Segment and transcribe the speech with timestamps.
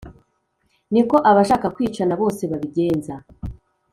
[0.93, 3.13] ni ko abashaka kwicana bose babigenza.»